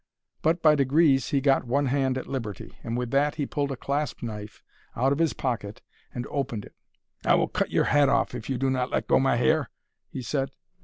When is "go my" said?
9.07-9.35